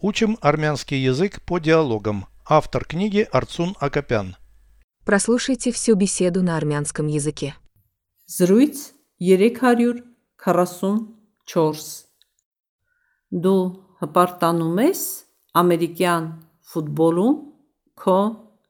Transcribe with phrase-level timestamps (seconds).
[0.00, 2.26] Учим армянский язык по диалогам.
[2.46, 4.36] Автор книги Арцун Акопян.
[5.04, 7.56] Прослушайте всю беседу на армянском языке.
[8.28, 12.06] Զրույց 344
[13.28, 15.00] Դու հպարտանում ես
[15.60, 16.24] ամերիկյան
[16.70, 17.34] ֆուտբոլում
[17.98, 18.18] քո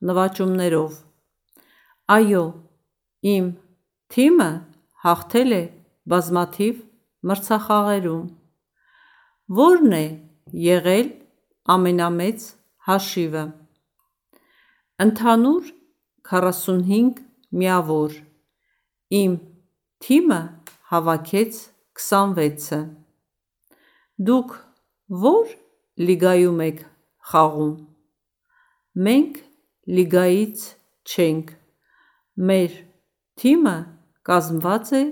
[0.08, 0.92] նվաճումներով
[2.16, 2.44] Այո,
[3.34, 3.46] իմ
[4.14, 4.50] թիմը
[5.04, 5.60] հաղթել է
[6.08, 6.74] բազմաթիվ
[7.28, 8.24] մրցախաղերում
[9.60, 10.06] Որն է
[10.68, 11.08] եղել
[11.72, 12.44] ամենամեծ
[12.88, 13.42] հաշիվը
[15.04, 15.66] Ընդհանուր
[16.28, 17.18] 45
[17.60, 18.14] միավոր.
[19.18, 19.34] Իմ
[20.04, 20.38] թիմը
[20.92, 21.58] հավաքեց
[22.00, 22.78] 26-ը
[24.28, 24.54] Դուք
[25.32, 25.52] ո՞ր
[26.08, 26.80] լիգայում եք
[27.32, 27.76] խաղում
[29.08, 29.38] Մենք
[29.98, 30.64] լիգայից
[31.12, 31.52] չենք
[32.50, 32.80] Մեր
[33.42, 33.76] թիմը
[34.30, 35.02] կազմված է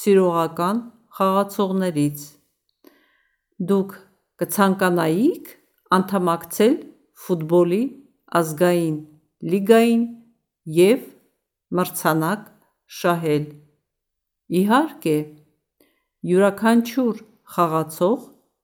[0.00, 0.82] սիրողական
[1.20, 2.26] խաղացողներից
[3.70, 3.94] Դուք
[4.42, 5.54] կցանկանայիք
[5.97, 6.75] անդամակցել
[7.23, 7.81] ֆուտբոլի
[8.41, 8.97] ազգային
[9.51, 10.03] լիգային
[10.81, 11.01] և
[11.79, 12.45] մրցանակ
[13.01, 13.45] շահել
[14.51, 15.17] Իհարկե,
[16.27, 17.19] յուրաքանչյուր
[17.55, 18.23] խաղացող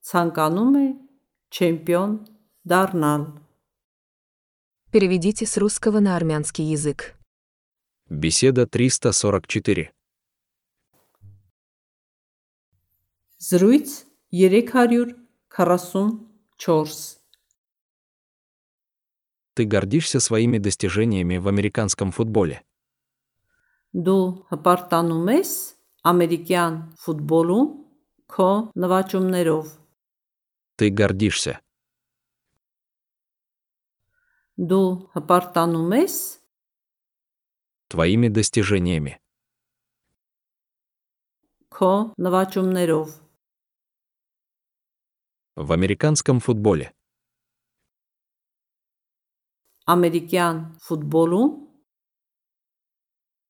[0.09, 0.87] ցանկանում է
[1.57, 2.15] չեմպիոն
[2.67, 3.23] դառնալ
[4.91, 7.13] Переведите с русского на армянский язык.
[8.09, 9.91] Беседа 344.
[13.39, 15.15] Զրույց 344
[19.53, 22.63] Ты гордишься своими достижениями в американском футболе.
[23.97, 25.51] Դու հպարտանում ես
[26.05, 27.69] ամերիկյան ֆուտբոլում
[28.29, 28.49] քո
[28.83, 29.65] նվաճումներով
[30.77, 31.53] Ты гордишься.
[34.57, 36.15] Դու հպարտանում ես
[37.87, 39.17] Твоими достижениями.
[41.77, 41.93] քո
[42.25, 43.09] նվաճումներով
[45.55, 46.93] В американском футболе.
[49.87, 51.51] ամերիկյան ֆուտբոլում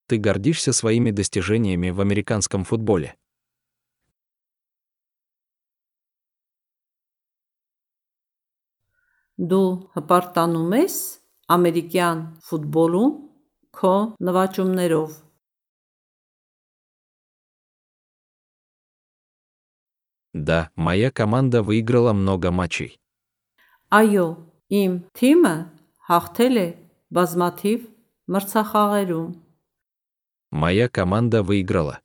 [0.07, 3.15] Ты гордишься своими достижениями в американском футболе.
[9.37, 9.65] դու
[9.95, 10.93] հպարտանում ես
[11.55, 13.11] ամերիկյան ֆուտբոլում
[13.79, 13.91] քո
[14.29, 15.11] նվաճումներով
[20.33, 22.99] Да, моя команда выиграла много матчей.
[23.89, 24.25] Այո,
[24.67, 25.53] իմ թիմը
[26.09, 26.67] հաղթել է
[27.15, 27.85] բազմաթիվ
[28.35, 29.29] մրցախաղերում
[30.51, 31.99] Моя команда выиграла.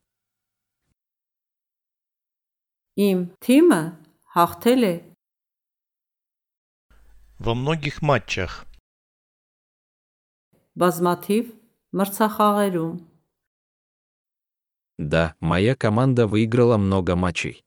[2.99, 3.83] Իմ թիմը
[4.37, 4.95] հաղթել է
[7.43, 8.67] Во многих матчах.
[10.79, 11.51] բազմաթիվ
[11.99, 12.95] մրցախաղերում
[14.99, 17.65] Да, моя команда выиграла много матчей.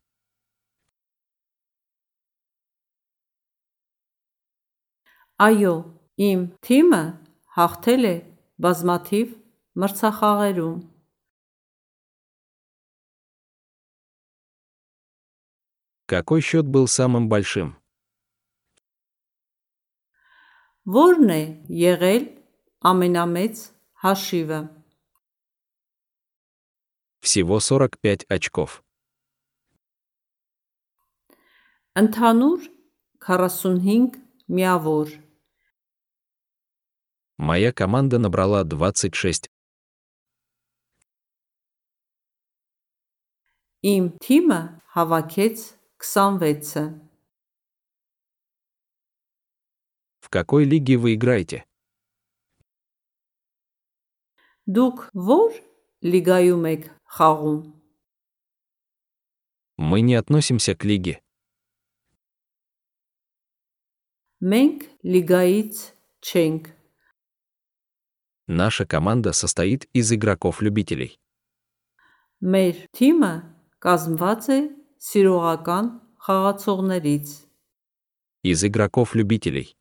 [5.40, 5.76] Այո,
[6.30, 7.04] իմ թիմը
[7.58, 8.16] հաղթել է
[8.66, 9.32] բազմաթիվ
[9.84, 10.76] մրցախաղերում
[16.08, 17.74] Какой счет был самым большим?
[20.86, 21.44] Որն է
[21.82, 22.26] եղել
[22.86, 23.62] ամենամեծ
[24.06, 24.60] հաշիվը
[27.26, 28.84] Всего 45 очков.
[31.98, 32.70] Ընդհանուր
[33.26, 35.10] 45 միավոր
[37.40, 39.50] Моя команда набрала 26.
[43.86, 44.60] Իմ թիմը
[44.96, 45.64] հավաքեց
[46.02, 46.84] 26-ը
[50.26, 51.66] В какой лиге вы играете?
[54.66, 55.60] Դուք ո՞ր
[56.10, 57.62] լիգայում եք խաղում
[59.78, 61.22] Мы не относимся к лиге.
[64.42, 65.76] Մենք լիգայից
[66.26, 66.72] չենք
[68.50, 71.20] Наша команда состоит из игроков-любителей.
[72.44, 73.34] Մեր թիմը
[73.82, 74.60] կազմված է
[75.02, 75.86] սիրողական
[76.26, 77.30] խաղացողներից
[78.44, 79.74] Из игроков-любителей.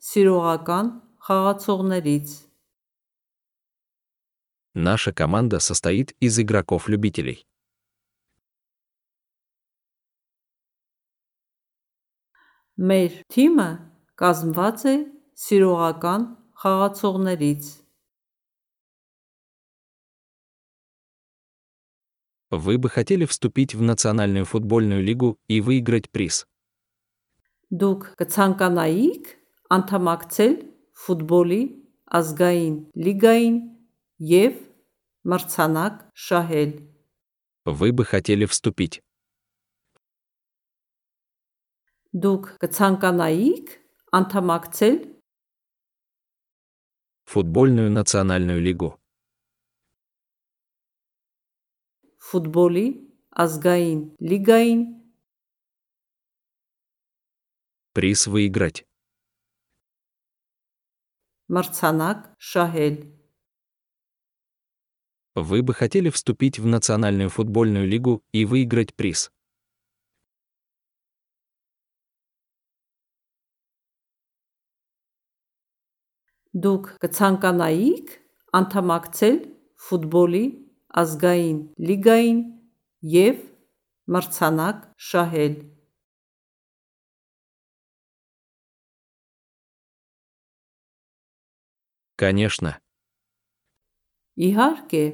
[0.00, 0.86] սիրողական
[1.26, 2.28] խաղացողներից
[4.74, 7.44] Наша команда состоит из игроков-любителей.
[12.76, 13.68] Մեր թիմը
[14.20, 14.96] կազմված է
[15.36, 16.30] սիրողական
[16.62, 17.64] խաղացողներից
[22.50, 26.46] Вы бы хотели вступить в Национальную футбольную лигу и выиграть приз?
[27.74, 29.30] Դուք կցանկանայիք
[29.74, 30.52] անդամակցել
[31.02, 31.62] ֆուտբոլի
[32.18, 33.56] ազգային լիգային
[34.22, 34.60] եւ
[35.26, 36.72] մրցանակ շահել
[37.66, 39.02] Вы бы хотели вступить.
[42.14, 43.74] Դուք կցանկանայիք
[44.14, 44.96] անդամակցել
[47.31, 48.99] футбольную национальную лигу.
[52.17, 55.01] Футболи Азгаин Лигаин.
[57.93, 58.85] Приз выиграть.
[61.47, 63.17] Марцанак Шахель.
[65.33, 69.31] Вы бы хотели вступить в Национальную футбольную лигу и выиграть приз?
[76.64, 78.12] Դուք կցանկանայիք
[78.60, 79.38] անդամակցել
[79.86, 80.44] ֆուտբոլի
[81.02, 82.42] ազգային լիգային
[83.16, 83.40] եւ
[84.16, 85.56] մրցանակ շահել
[92.16, 92.80] Конечно.
[94.36, 95.04] Իհարկե,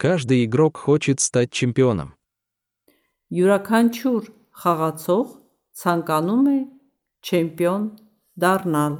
[0.00, 2.16] Каждый игрок хочет стать чемпионом.
[3.30, 4.24] յուրաքանչյուր
[4.60, 5.26] խաղացող
[5.80, 6.58] ցանկանում է
[7.22, 7.84] չեմպիոն
[8.42, 8.94] դառնալ։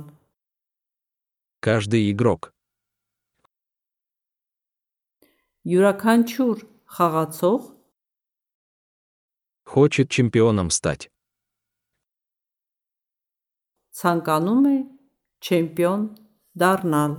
[1.65, 2.53] Каждый игрок.
[5.65, 6.65] Յուրաքանչյուր
[6.97, 7.61] խաղացող
[9.71, 11.11] Хочет чемпионом стать.
[14.01, 14.77] ցանկանում է
[15.45, 16.05] չեմպիոն
[16.61, 17.15] դառնալ։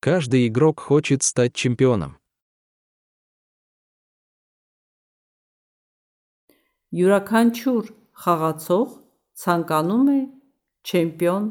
[0.00, 2.16] Каждый игрок хочет стать чемпионом.
[6.96, 7.90] Յուրաքանչյուր
[8.22, 8.88] խաղացող
[9.42, 10.20] ցանկանում է
[10.88, 11.50] չեմպիոն